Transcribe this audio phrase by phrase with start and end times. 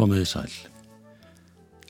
[0.00, 0.52] Komiði sæl.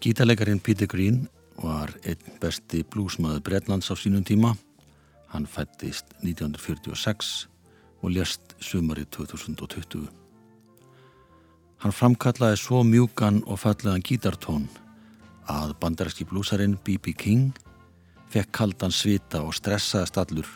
[0.03, 1.29] Gítarleikarin Peter Green
[1.63, 4.57] var einn besti blúsmaður Breitlands á sínum tíma.
[5.31, 7.47] Hann fættist 1946
[8.03, 10.09] og lést sumari 2020.
[11.81, 14.67] Hann framkallaði svo mjúkan og fallegan gítartón
[15.49, 17.15] að bandaræski blúsarinn B.B.
[17.17, 17.55] King
[18.29, 20.51] fekk kaldan svita og stressaði stallur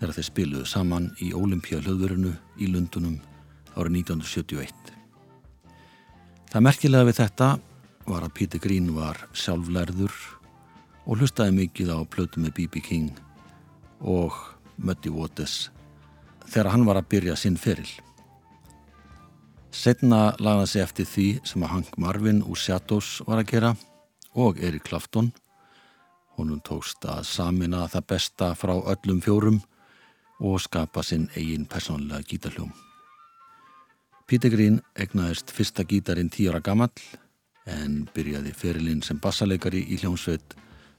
[0.00, 3.20] þegar þeir spiluðu saman í Ólimpíu hlöðurinu í Lundunum
[3.76, 4.74] árið 1971.
[6.50, 7.52] Það merkilega við þetta
[8.10, 10.14] var að Peter Green var sjálflærður
[11.06, 12.82] og hlustaði mikið á plötu með B.B.
[12.82, 13.14] King
[14.02, 14.34] og
[14.82, 15.68] Muddy Waters
[16.50, 17.90] þegar hann var að byrja sinn feril.
[19.70, 23.70] Setna lagði sig eftir því sem að Hank Marvin úr Shadows var að gera
[24.34, 25.30] og Erik Clapton.
[26.34, 29.60] Honum tókst að samina það besta frá öllum fjórum
[30.42, 32.72] og skapa sinn eigin personlega gítarljóm.
[34.26, 36.90] Peter Green egnaðist fyrsta gítarin tíu ára gammal
[37.70, 40.56] en byrjaði ferilinn sem bassaleikari í hljómsveit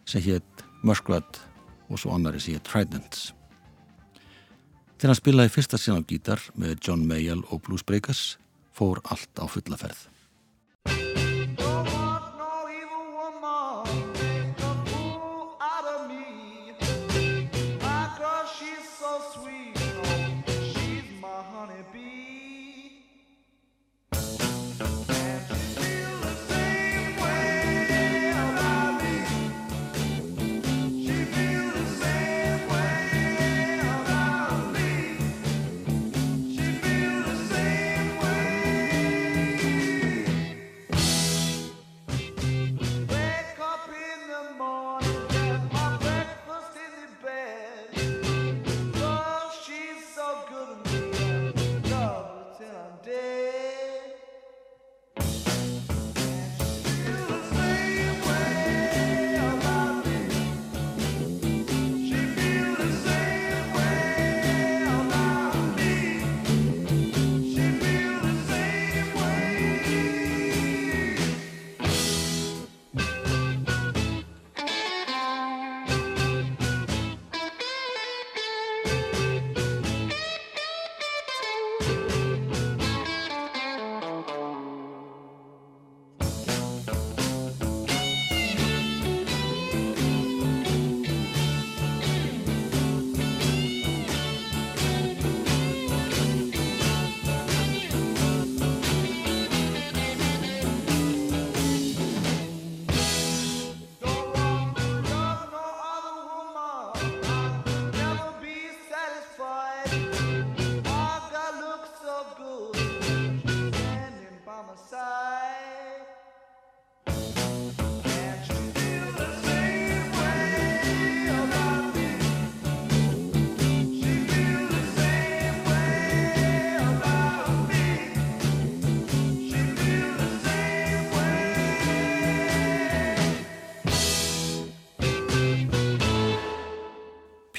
[0.07, 1.41] sem hétt Muskrat
[1.89, 3.33] og svo annari sem hétt Tridents.
[4.95, 8.37] Þegar hann spilaði fyrsta sín á gítar með John Mayall og Blues Breakers
[8.71, 10.07] fór allt á fullaferð.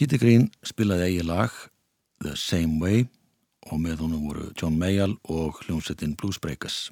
[0.03, 1.53] Peter Green spilaði eigi lag
[2.25, 3.05] The Same Way
[3.71, 6.89] og með honum voru John Mayall og hljómsettin Blues Breakers.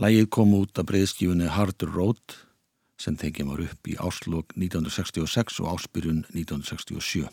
[0.00, 2.38] Lægið kom út af breyðskífunni Harder Road
[2.96, 7.28] sem þengið var upp í áslokk 1966 og áspyrjun 1967.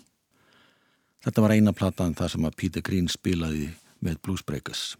[1.23, 3.69] Þetta var eina platan þar sem að Peter Green spilaði
[4.03, 4.97] með Blues Breakers.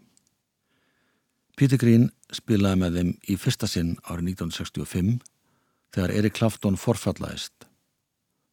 [1.60, 5.18] Peter Green spilaði með þeim í fyrsta sinn árið 1965
[5.92, 7.59] þegar Erik Clapton forfallaðist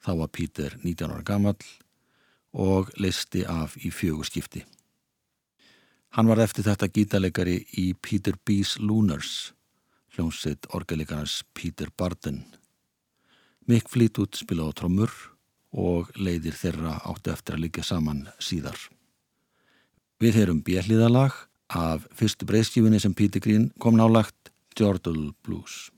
[0.07, 1.57] Þá var Pítur 19 ára gammal
[2.55, 4.61] og listi af í fjögurskipti.
[6.15, 9.51] Hann var eftir þetta gítalegari í Peter B's Lunars,
[10.15, 12.45] hljómsitt orgelikarnas Peter Barden.
[13.67, 15.11] Mick Fleetwood spila á trommur
[15.75, 18.79] og leiðir þeirra áttu eftir að liggja saman síðar.
[20.23, 21.35] Við heyrum bjelliðalag
[21.67, 25.91] af fyrstu breyskífinni sem Peter Green kom nálagt, Jordal Blues.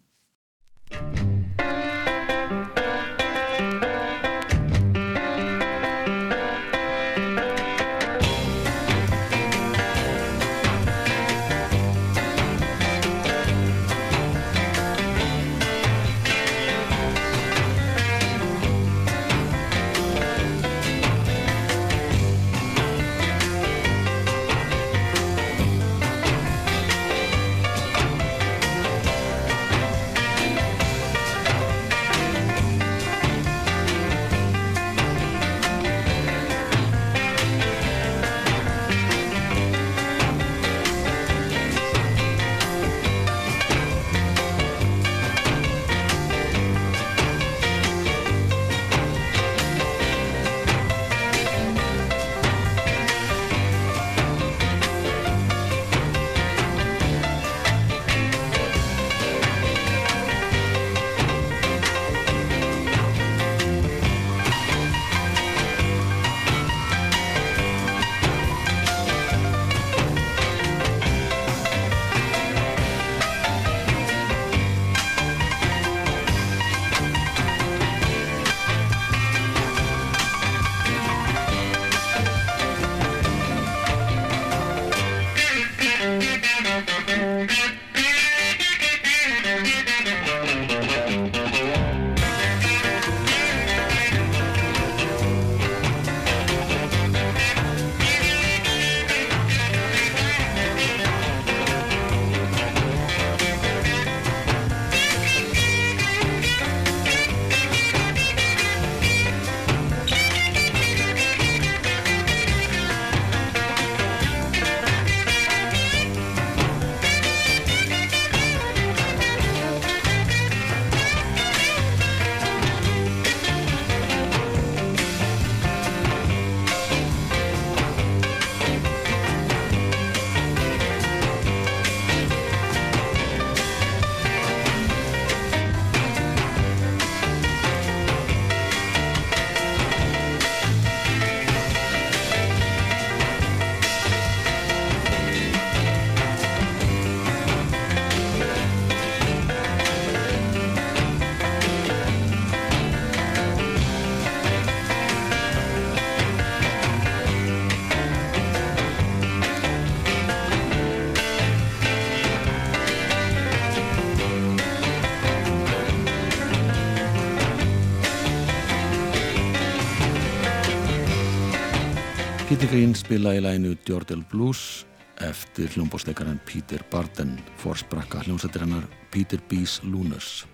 [172.70, 174.84] Green spila í læginu Jordal Blues
[175.26, 180.46] eftir hljómbósteikaran Peter Barden fórsprakka hljómsættir hennar Peter B's Lunars.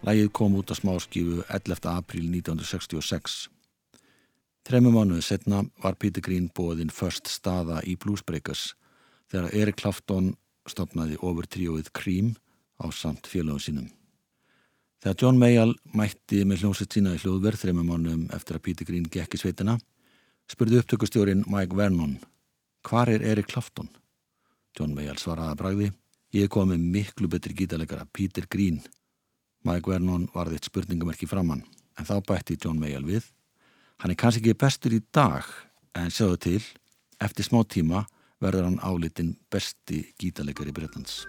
[0.00, 1.90] Lægið kom út á smáskífu 11.
[1.92, 3.50] april 1966.
[4.64, 8.72] Þremmu mánuðu setna var Peter Green bóðinn först staða í Bluesbreakers
[9.28, 10.32] þegar Erik Clapton
[10.64, 12.32] stopnaði ofur tríóið Cream
[12.80, 13.92] á samt félagum sínum.
[15.04, 19.04] Þegar John Mayall mætti með hljómsett sína í hljóðverð þrejum mánum eftir að Peter Green
[19.04, 19.76] gekk í sveitina,
[20.50, 22.16] spurði upptökustjórin Mike Vernon,
[22.88, 23.90] hvar er Erik Clapton?
[24.78, 25.90] John Mayall svaraði að bragði,
[26.36, 28.80] ég kom með miklu betri gítalegara Peter Green.
[29.68, 31.64] Mike Vernon varði eitt spurningamerki framann,
[31.98, 33.28] en þá bætti John Mayall við,
[34.02, 35.46] hann er kannski ekki bestur í dag,
[35.94, 36.62] en sjáðu til,
[37.22, 38.06] eftir smá tíma
[38.42, 41.22] verður hann álitinn besti gítalegari Breitlands.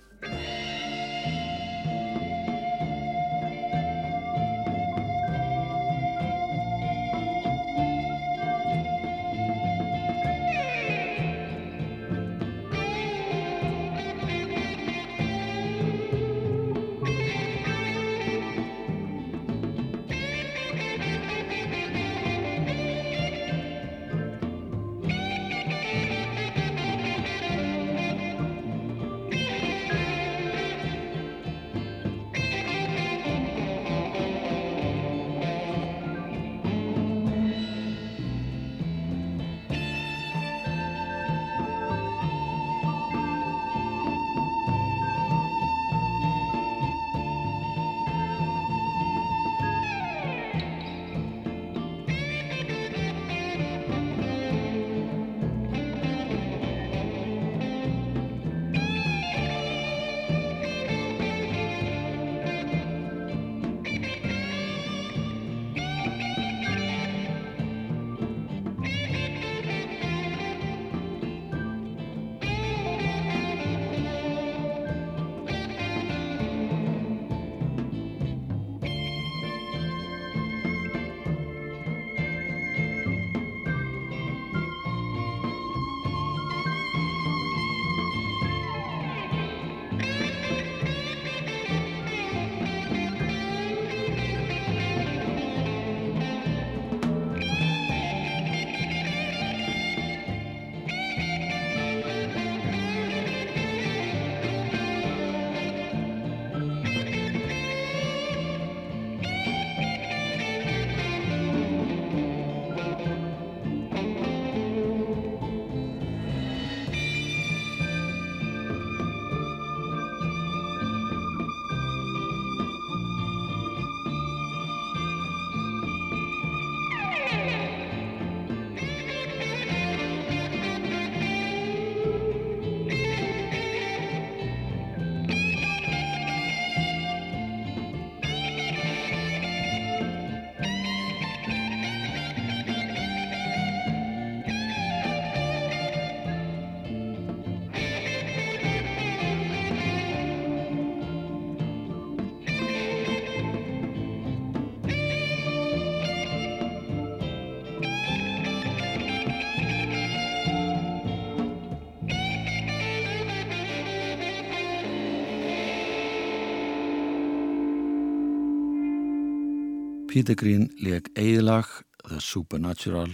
[170.13, 171.65] Peter Green leik eigilag
[172.05, 173.09] The Supernatural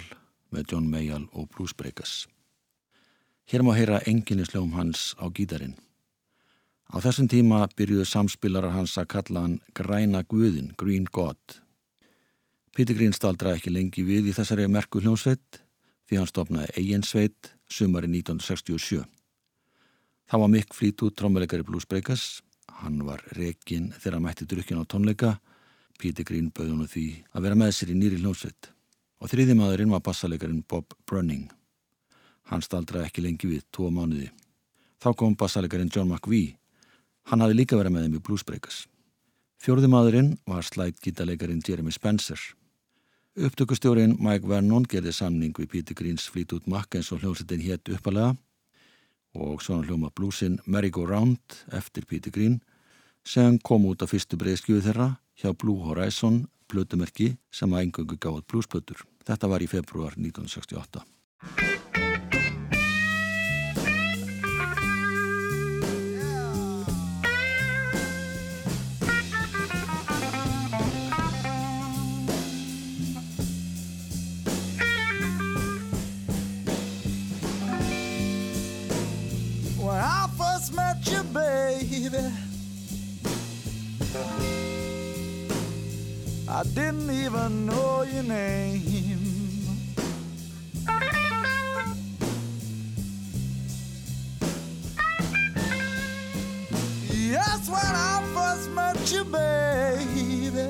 [0.51, 2.25] með John Mayall og Bruce Breakers.
[3.47, 5.77] Hér má heyra enginnisljóum hans á gítarin.
[6.91, 11.39] Á þessum tíma byrjuðu samspilarar hans að kalla hann Græna Guðin, Green God.
[12.75, 15.63] Peter Green staldra ekki lengi við í þessari merku hljómsveit
[16.03, 19.05] því hann stopnaði eigin sveit sumari 1967.
[20.27, 22.41] Það var mikk flít út trómuleikari Bruce Breakers.
[22.83, 25.37] Hann var rekin þegar mætti drukkin á tónleika
[25.99, 28.69] Píti Grín bauð hún því að vera með sér í nýri hljómsveit
[29.19, 31.49] og þriði maðurinn var bassalegarinn Bob Brunning.
[32.47, 34.29] Hann staldraði ekki lengi við, tvo mánuði.
[35.03, 36.55] Þá kom bassalegarinn John McVie.
[37.27, 38.79] Hann hafi líka verið með þeim í Bluesbreakers.
[39.59, 42.39] Fjörði maðurinn var slætgítalegarinn Jeremy Spencer.
[43.35, 47.91] Upptökustjórin Mike Vernon gerði samning við Píti Gríns flít út makka eins og hljómsveitin hétt
[47.91, 48.33] uppalega
[49.35, 52.61] og svona hljóma bluesinn Merry Go Round eftir Píti Grín
[53.27, 58.45] sem kom út á fyrstu breyðskjöfu þeirra hjá Blue Horizon blötumerki sem að engöngu gáði
[58.51, 59.05] blúspötur.
[59.25, 61.05] Þetta var í februar 1968.
[86.59, 88.81] I didn't even know your name.
[97.13, 100.67] Yes, when I first met you, baby,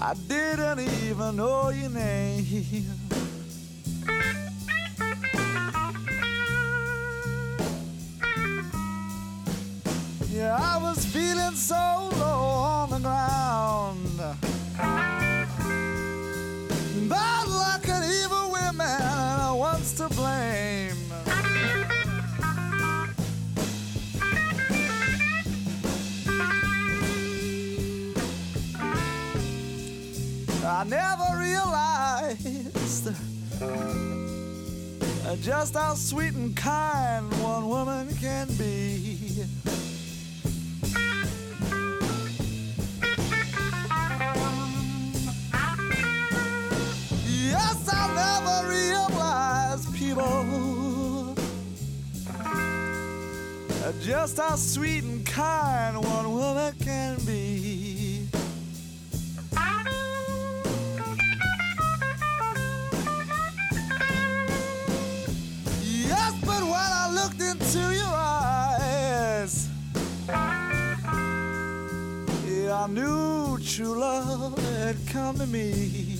[0.00, 3.01] I didn't even know your name.
[11.62, 12.42] So low
[12.74, 14.18] on the ground.
[17.08, 20.96] Bad luck and evil women, I was to blame.
[30.64, 32.42] I never realized
[35.40, 39.44] just how sweet and kind one woman can be.
[54.02, 58.26] Just how sweet and kind one woman can be.
[65.82, 69.68] Yes, but when I looked into your eyes,
[72.44, 76.11] yeah, I knew true love had come to me.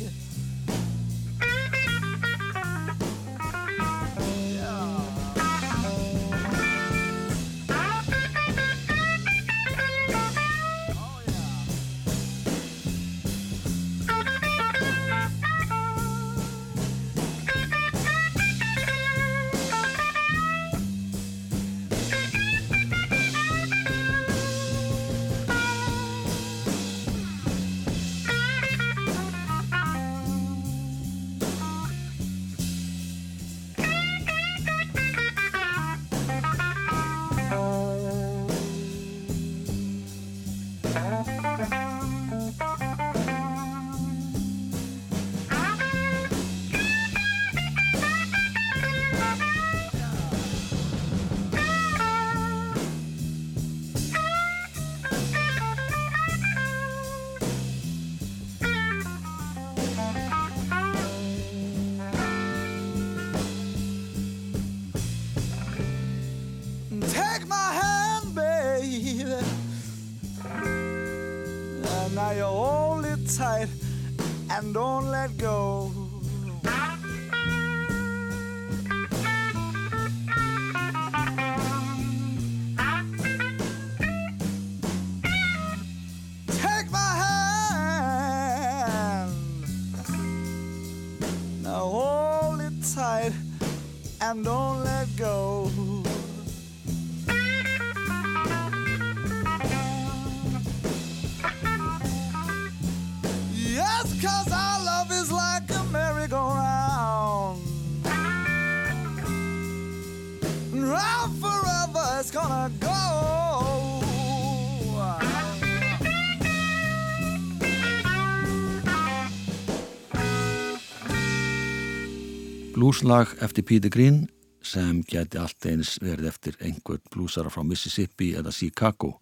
[122.82, 124.24] Blueslag eftir Peter Green
[124.66, 129.20] sem geti allt eins verið eftir einhvern blúsara frá Mississippi eða Chicago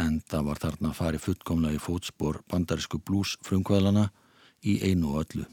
[0.00, 4.06] en það var þarna að fari fullkomlega í fótspor bandarísku blús frumkvæðlana
[4.64, 5.44] í einu og öllu.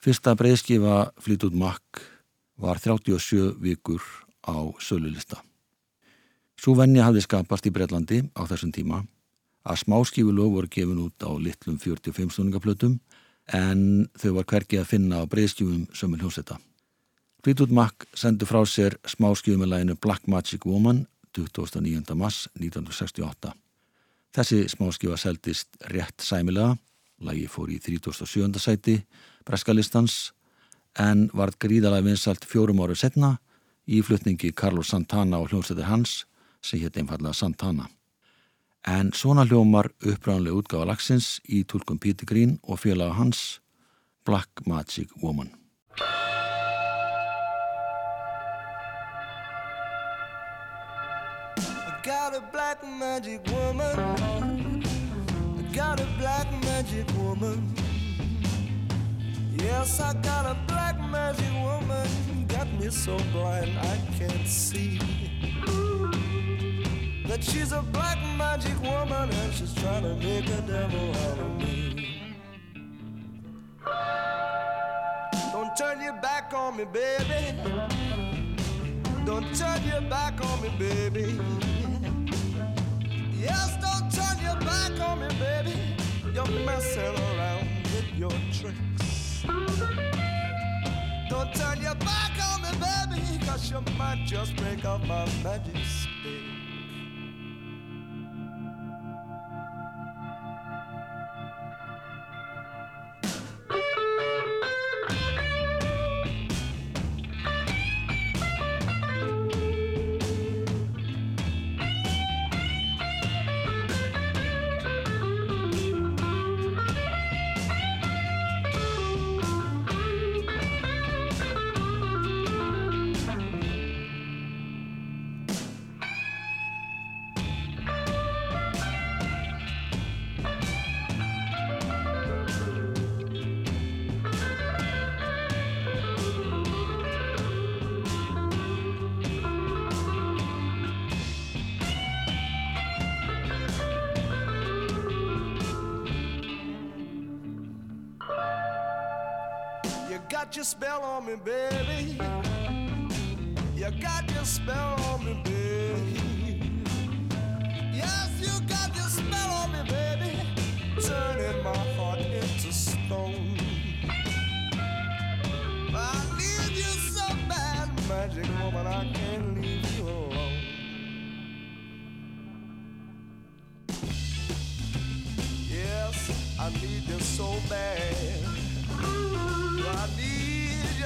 [0.00, 2.00] Fyrsta breyðskifa Fleetwood Mac
[2.56, 4.00] var 37 vikur
[4.48, 5.42] á sölulista.
[6.56, 9.02] Svo venja hafði skapast í Breitlandi á þessum tíma
[9.60, 12.96] að smáskífulög voru gefin út á litlum 45 stundingaplötum
[13.54, 16.58] en þau var hvergi að finna á breyðskjúum sömul hljómsetta.
[17.44, 21.04] Fleetwood Mac sendi frá sér smáskjúum með læginu Black Magic Woman
[21.36, 22.16] 29.
[22.18, 23.52] mars 1968.
[24.34, 26.74] Þessi smáskjúa seldist rétt sæmilega,
[27.22, 28.58] lægi fór í 37.
[28.58, 28.96] sæti
[29.46, 30.32] breskalistans
[30.98, 33.36] en varð gríðalega vinsalt fjórum áru setna
[33.86, 36.24] í flutningi Carlos Santana og hljómsættir hans
[36.64, 37.86] sem hétt einfallega Santana.
[38.86, 43.60] En svona hljómar upprænlega útgáfa lagsins í tólkum Peter Green og félaga hans
[44.24, 45.50] Black Magic Woman.
[51.58, 53.98] I got a black magic woman.
[55.58, 57.74] I got a black magic woman.
[59.58, 62.06] Yes, I got a black magic woman.
[62.46, 65.00] Got me so blind I can't see
[67.28, 71.56] that she's a black magic woman and she's trying to make a devil out of
[71.58, 72.34] me.
[75.52, 77.58] Don't turn your back on me, baby.
[79.24, 81.40] Don't turn your back on me, baby.
[83.34, 85.96] Yes, don't turn your back on me, baby.
[86.32, 89.44] You're messing around with your tricks.
[91.28, 95.74] Don't turn your back on me, baby, cause you might just break up my magic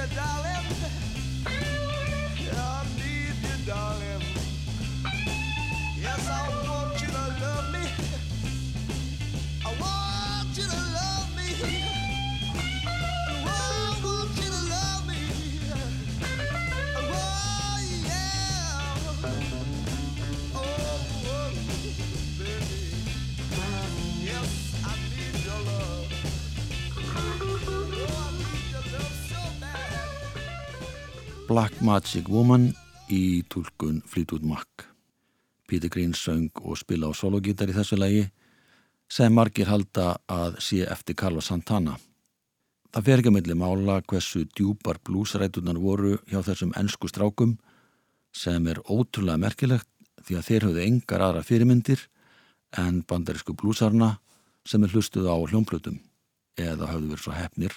[0.01, 1.00] you, darling.
[31.51, 32.69] Black Magic Woman
[33.11, 34.85] í tólkun Fleetwood Mac.
[35.67, 38.21] Peter Green söng og spila á sologítar í þessu lagi
[39.11, 41.97] sem margir halda að sé eftir Carlos Santana.
[42.95, 47.57] Það fer ekki að milli mála hversu djúpar blúsrætunar voru hjá þessum ennsku strákum
[48.31, 49.89] sem er ótrúlega merkilegt
[50.23, 52.05] því að þeir höfðu engar aðra fyrirmyndir
[52.79, 54.13] en bandarísku blúsarna
[54.63, 55.99] sem er hlustuð á hljómplutum
[56.55, 57.75] eða höfðu verið svo hefnir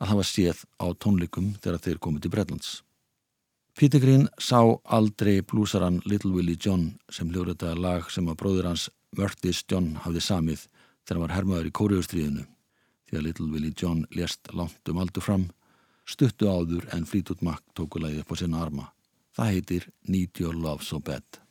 [0.00, 2.72] að hafa séð á tónleikum þegar þeir komið til Bredlands.
[3.78, 8.88] Peter Green sá aldrei blúsaran Little Willie John sem hljóðritaði lag sem að bróður hans
[9.16, 10.66] Murtis John hafði samið
[11.02, 12.44] þegar hann var hermaður í kóriðustríðinu
[13.08, 15.48] því að Little Willie John lést langt um aldur fram
[16.04, 18.90] stuttu áður en Fleetwood Mac tóku lagið upp á sinna arma.
[19.32, 21.41] Það heitir Need Your Love So Bad.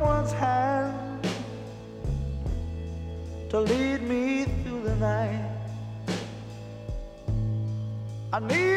[0.00, 1.28] Someone's hand
[3.50, 5.44] to lead me through the night.
[8.32, 8.69] I need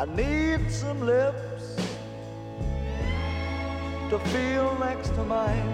[0.00, 1.76] I need some lips
[4.08, 5.68] to feel next to mine.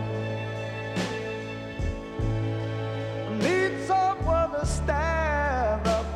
[3.28, 6.06] I need someone to stand up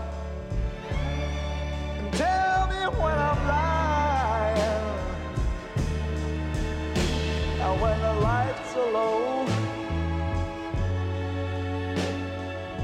[1.99, 4.87] and tell me when I'm lying.
[7.59, 9.46] Now when the lights are low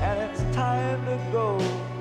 [0.07, 1.96] and it's time to go.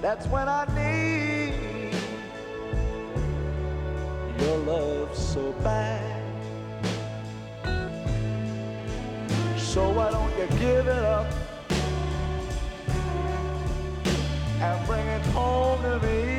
[0.00, 1.92] That's when I need
[4.40, 6.22] your love so bad.
[9.56, 11.26] So why don't you give it up
[14.60, 16.38] and bring it home to me?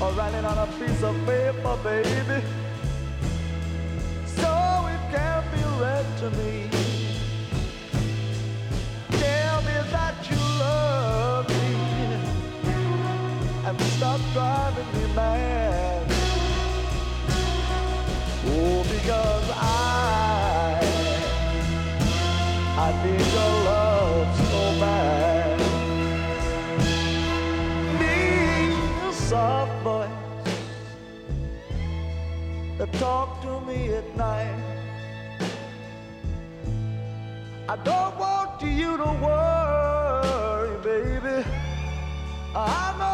[0.00, 2.40] Or write it on a piece of paper, baby,
[4.26, 6.70] so it can be read to me.
[9.10, 10.43] Tell me that you
[13.96, 16.02] stop driving me mad.
[18.46, 20.80] Oh, because I,
[22.86, 25.60] I need your love so bad.
[28.00, 30.54] Need a soft voice
[32.78, 34.60] that talk to me at night.
[37.68, 41.44] I don't want you to worry, baby.
[42.56, 43.13] I know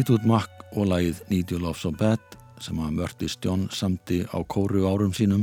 [0.00, 2.22] Fleetwood Mac og lagið Need You Love So Bad
[2.64, 5.42] sem að Mörtis John samti á kóru árum sínum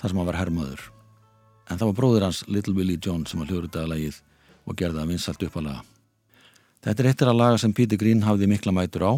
[0.00, 0.84] þar sem hann var herrmaður.
[1.68, 4.22] En það var bróður hans Little Willie John sem að hljóruðaða lagið
[4.64, 5.82] og gerði það vinsalt uppalega.
[6.80, 9.12] Þetta er eittir að laga sem Peter Green hafði mikla mætur á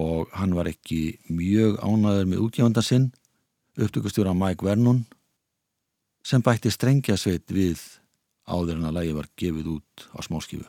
[0.00, 3.12] og hann var ekki mjög ánaður með útgjöfanda sinn,
[3.78, 5.04] upptökustjóra Mike Vernon
[6.26, 7.78] sem bætti strengjasveit við
[8.50, 10.66] áður en að lagi var gefið út á smáskifu.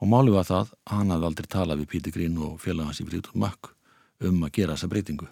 [0.00, 3.06] Og máli var það að hann hafði aldrei talað við Píti Grín og félagans í
[3.06, 3.72] Frítur Makk
[4.24, 5.28] um að gera þessa breytingu.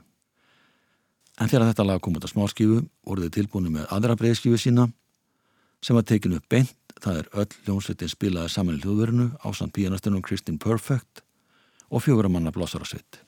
[1.38, 4.88] En þegar þetta lag kom út á smáskifu voru þau tilbúinu með aðra breyðskifu sína
[5.84, 9.76] sem var tekinu upp beint, það er öll ljónsveitin spilaði saman í hljóðverinu á samt
[9.76, 11.22] píanastunum Kristin Perfect
[11.88, 13.22] og fjóra manna blásarasveit.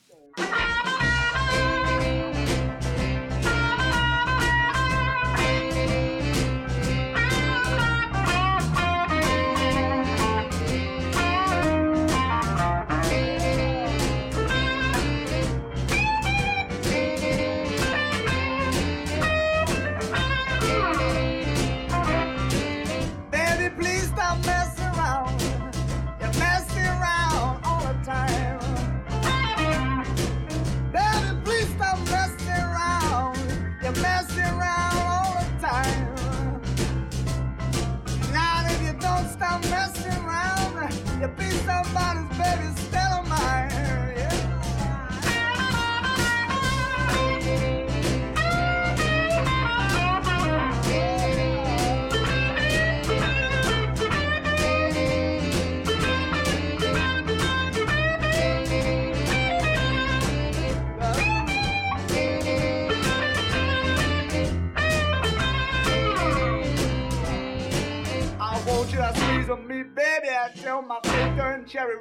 [71.70, 71.94] Cherry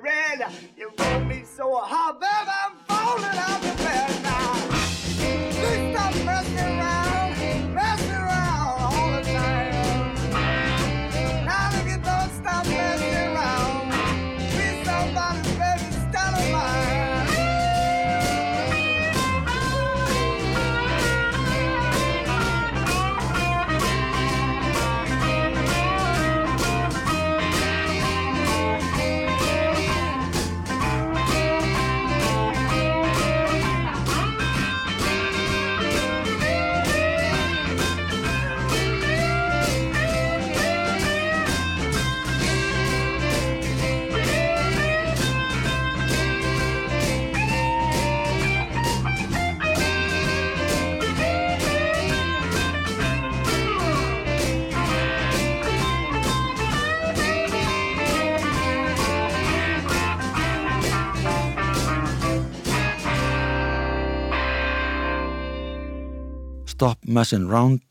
[66.80, 67.82] Stop Messin' Round,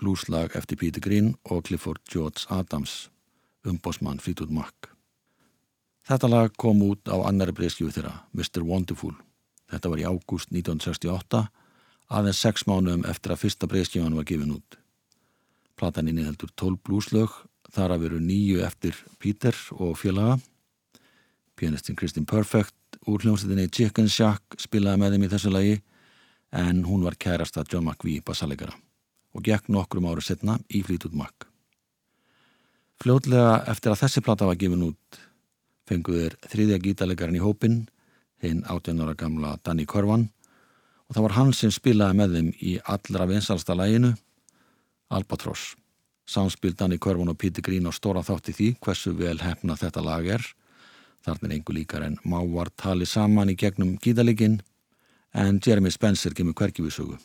[0.00, 3.10] blúslag eftir Peter Green og Clifford George Adams,
[3.62, 4.88] umbósmann Fleetwood Mac.
[6.02, 8.66] Þetta lag kom út á annari breyskjöfu þeirra, Mr.
[8.66, 9.14] Wonderful.
[9.70, 11.44] Þetta var í ágúst 1968,
[12.10, 14.80] aðeins sex mánuðum eftir að fyrsta breyskjöfan var gefin út.
[15.78, 17.38] Platan inniheldur 12 blúslög,
[17.70, 20.40] þar að veru nýju eftir Peter og félaga.
[21.54, 25.82] Pianistin Kristin Perfect úr hljómsveitinni Chicken Shack spilaði með þeim í þessu lagi
[26.54, 28.74] en hún var kærasta John McVie bassalegara
[29.34, 31.48] og gekk nokkrum áru setna í Fleetwood Mac.
[33.02, 35.18] Fljótlega eftir að þessi plata var gefin út
[35.88, 37.80] fenguður þriðja gítalegarinn í hópin,
[38.40, 40.28] hinn 18 ára gamla Danny Corvan
[41.08, 44.14] og það var hann sem spilaði með þeim í allra vinsalsta læginu,
[45.12, 45.74] Albatross.
[46.24, 50.24] Samspil Danny Corvan og Peter Green á stóra þátti því hversu vel hefna þetta lag
[50.38, 50.46] er.
[51.24, 54.62] Þarna er einhver líkar en mávar tali saman í gegnum gítalegin
[55.34, 57.18] en Jeremy Spencer kemur hverki við sögu.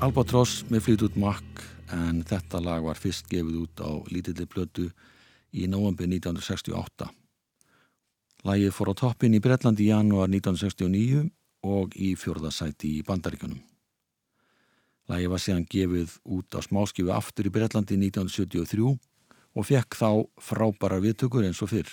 [0.00, 1.60] Albatross með Fleetwood Mac
[1.92, 4.86] en þetta lag var fyrst gefið út á lítilli blödu
[5.52, 7.08] í november 1968.
[8.48, 11.26] Lagið fór á toppin í Breitlandi í janúar 1969
[11.68, 13.60] og í fjörðasæti í Bandaríkunum.
[15.12, 20.10] Lagið var síðan gefið út á smáskifu aftur í Breitlandi 1973 og fekk þá
[20.40, 21.92] frábæra viðtökur eins og fyrr.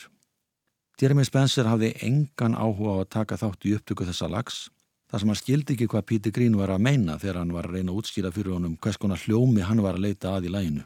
[0.96, 4.70] Jeremy Spencer hafði engan áhuga á að taka þátt í upptöku þessa lags
[5.08, 7.78] þar sem hann skildi ekki hvað Píti Grín var að meina þegar hann var að
[7.78, 10.84] reyna að útskýra fyrir honum hvers konar hljómi hann var að leita að í læginu.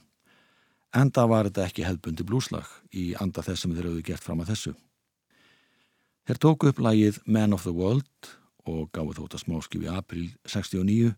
[0.92, 4.54] Enda var þetta ekki hefðbundi blúslag í anda þess sem þeir hafðu gert fram að
[4.54, 4.74] þessu.
[6.28, 8.32] Þeir tóku upp lægið Man of the World
[8.70, 11.14] og gáðu þótt að smáskif í april 69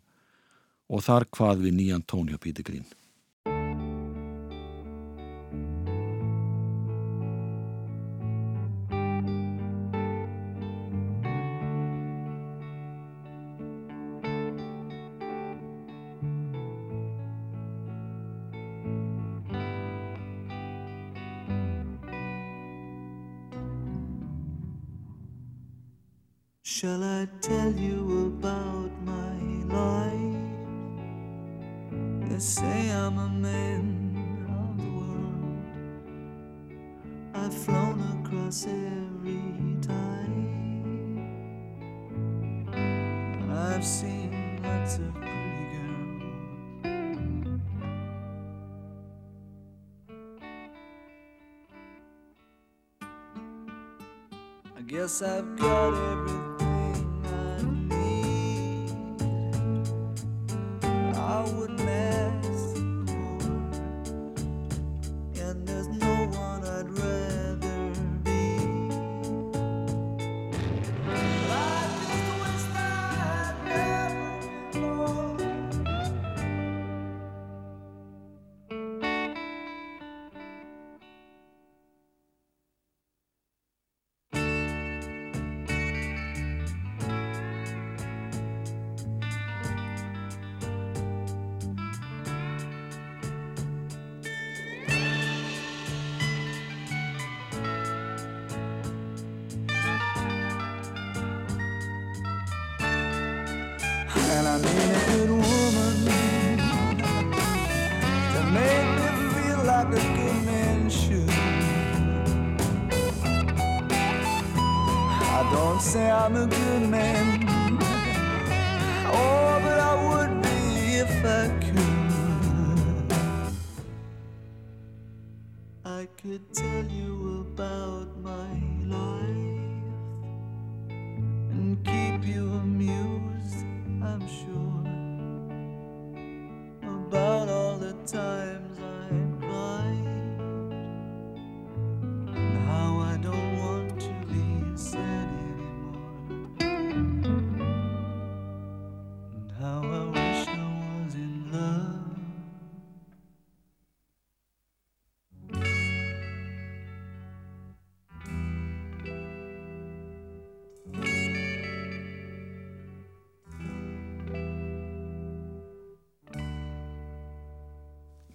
[0.94, 2.86] og þar hvað við nýjan tón hjá Píti Grín.
[39.24, 39.94] Every.
[42.74, 46.12] And I've seen lots of pretty girls.
[54.78, 56.63] I guess I've got everything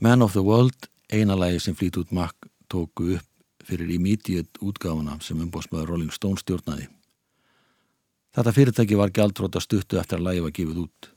[0.09, 5.37] Man of the World, eina lagi sem Fleetwood Mac tóku upp fyrir immediate útgáfuna sem
[5.45, 6.87] umbóðsmaður Rolling Stone stjórnaði.
[8.33, 11.09] Þetta fyrirtæki var gjaldróta stuttu eftir að lagi var gefið út.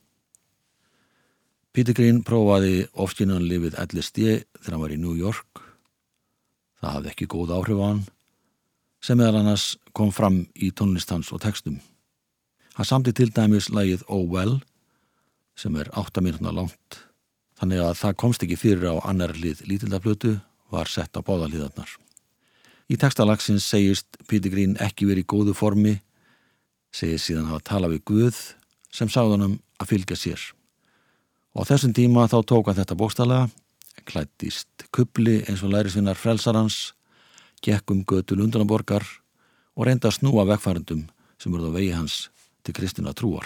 [1.71, 4.25] Peter Green prófaði ofskynanlifið LSD
[4.57, 5.61] þegar hann var í New York.
[6.81, 8.01] Það hafði ekki góð áhrif á hann,
[8.99, 11.79] sem meðal annars kom fram í tónlistans og textum.
[12.75, 14.59] Hann samti til dæmis lagið Oh Well,
[15.55, 16.99] sem er 8 minútna langt
[17.61, 20.39] þannig að það komst ekki fyrir á annar hlið lítildaflötu
[20.73, 21.91] var sett á báðaliðarnar.
[22.89, 25.99] Í textalagsins segist Peter Green ekki verið í góðu formi,
[26.91, 28.39] segist síðan hafa talað við Guð
[28.91, 30.41] sem sáðunum að fylgja sér.
[31.53, 33.39] Og á þessum tíma þá tók hann þetta bókstala,
[34.09, 36.95] klættist kubli eins og lærisvinnar frelsarans,
[37.61, 39.05] gekk um götu Lundanaborgar
[39.77, 41.05] og reynda að snúa vegfærendum
[41.37, 42.23] sem verða vegi hans
[42.65, 43.45] til kristina trúar.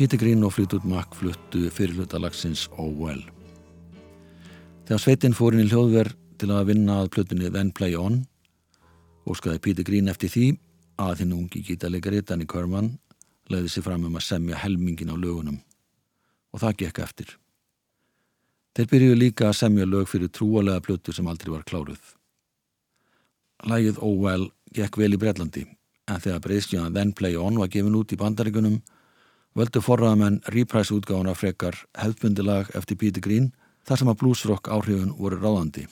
[0.00, 3.20] Peter Green og Fleetwood Mac fluttu fyrirlutalagsins Oh Well.
[4.88, 8.14] Þegar sveitinn fór inn í hljóðverð til að vinna að plötunni Then Play On
[9.28, 10.46] óskaði Peter Green eftir því
[11.04, 12.88] að hinn ungi gítalegari Danny Kerman
[13.52, 17.34] leiði sér fram um að semja helmingin á lögunum og það gekk eftir.
[18.72, 22.00] Þeir byrjuðu líka að semja lög fyrir trúalega plötu sem aldrei var kláruð.
[23.68, 25.66] Lægið Oh Well gekk vel í Breitlandi
[26.08, 28.80] en þegar breyðstjóðan Then Play On var gefin út í bandaríkunum
[29.56, 33.50] völdu forraðamenn reprise útgáðuna frekar hefðbundilag eftir Peter Green
[33.86, 35.86] þar sem að bluesrock áhrifun voru ráðandi.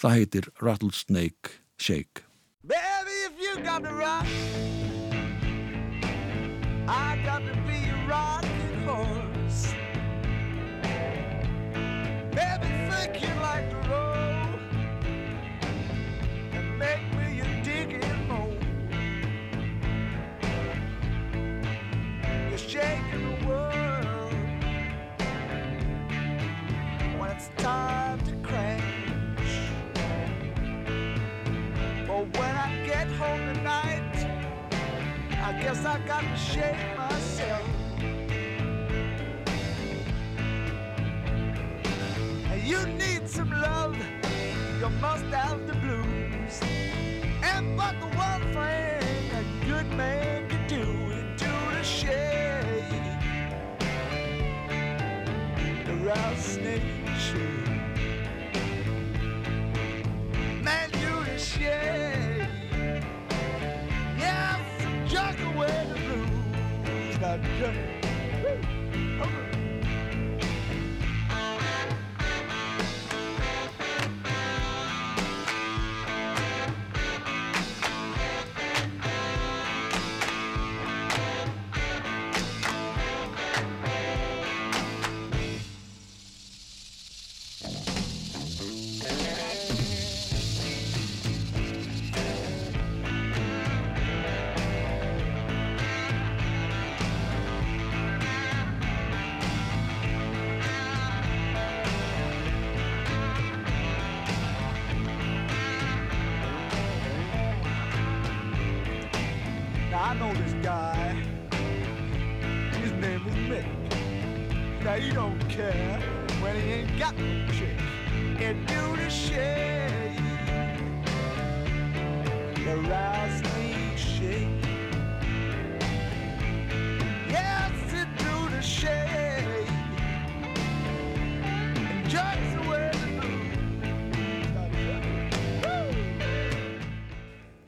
[0.00, 2.24] Það heitir Rattlesnake Shake.
[2.64, 4.26] Baby, if you got to rock,
[6.88, 9.74] I got to be a rocking horse.
[12.34, 12.73] Baby,
[35.46, 37.68] I guess I got to shake myself.
[42.64, 43.94] You need some love,
[44.80, 46.60] you must have the blues.
[47.42, 50.80] And but the one thing a good man can do
[51.12, 53.04] is do the shake.
[55.84, 56.93] The rattlesnake
[67.38, 67.93] blues.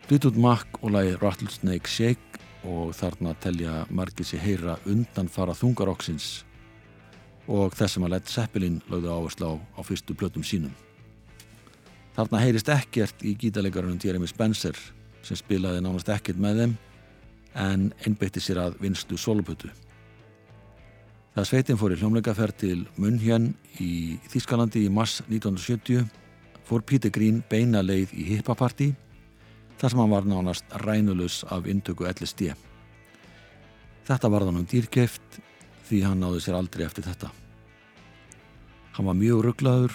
[0.06, 6.44] Fleetwood Mac og lagi Rattlesnake Shake og þarna telja margir sér heyra undan fara þungaroksins
[7.50, 10.70] og þess sem að Led Zeppelin lögðu áherslu á á fyrstu plötum sínum.
[12.14, 14.78] Þarna heyrist ekkert í gítalegarunum Jeremy Spencer
[15.26, 16.76] sem spilaði nánast ekkert með þeim
[17.64, 19.72] en einbeitti sér að vinstu solopötu.
[21.34, 26.06] Það sveitin fór í hljómleikaferð til München í Þískalandi í mars 1970
[26.62, 28.92] fór Peter Green beina leið í hippapartí
[29.76, 32.54] þar sem hann var nánast rænulus af intöku LSD.
[34.06, 35.40] Þetta var þannig dýrkeft
[35.88, 37.30] því hann náði sér aldrei eftir þetta.
[38.96, 39.94] Hann var mjög rugglaður,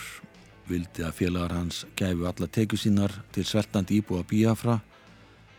[0.69, 4.77] vildi að félagar hans gæfu alla tekju sínar til sveltandi íbúa Biafra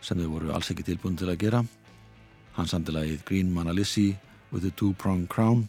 [0.03, 1.63] sem þau voru alls ekki tilbúin til að gera.
[2.55, 4.13] Hann sandi lagið Green Manalissi
[4.51, 5.67] with the Two Prong Crown,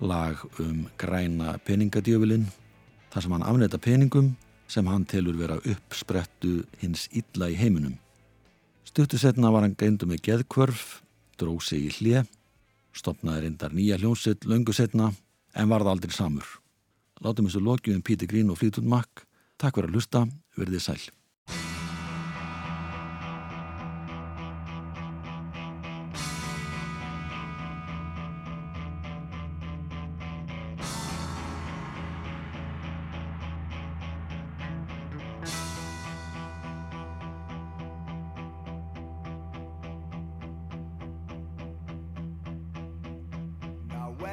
[0.00, 2.46] lag um græna peningadjöfilinn,
[3.10, 4.34] þar sem hann afnetta peningum
[4.74, 7.94] sem hann telur vera uppsprettu hins illa í heiminum.
[8.84, 11.00] Stuttu setna var hann greindu með geðkvörf,
[11.38, 12.24] dróð sig í hlje,
[12.94, 15.12] stopnaði reyndar nýja hljómsett löngu setna
[15.54, 16.46] en varð aldrei samur.
[17.22, 19.22] Látum þessu lokju um Píti Grín og Flítund Makk.
[19.58, 20.26] Takk fyrir að hlusta,
[20.58, 21.02] verðið sæl.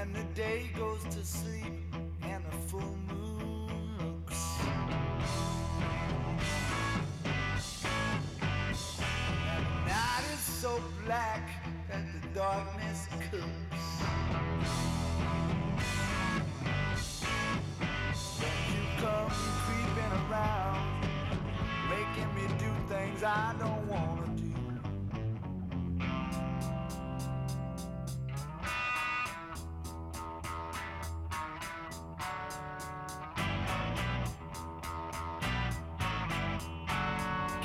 [0.01, 1.80] When the day goes to sleep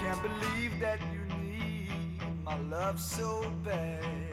[0.06, 1.88] Can't believe that you need
[2.44, 4.25] my love so bad.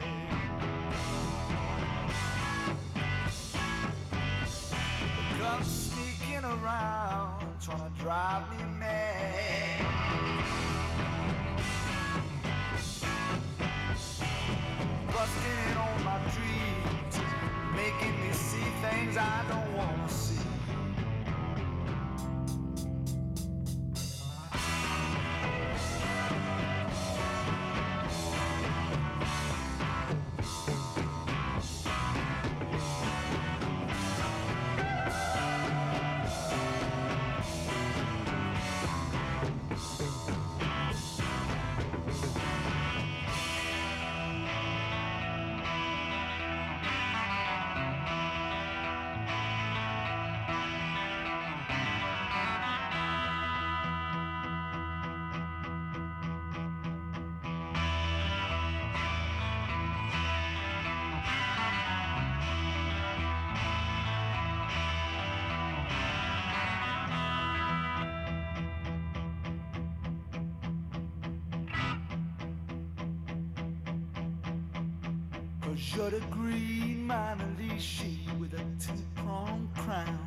[75.96, 80.18] You're the green Manalishi with a two-pronged crown.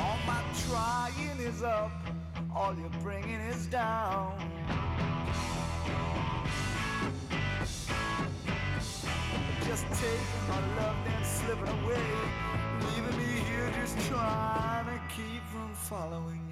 [0.00, 1.92] All my trying is up,
[2.52, 4.36] all you're bringing is down.
[9.64, 12.02] Just taking my love, then slipping away,
[12.80, 16.47] leaving me here just trying to keep from following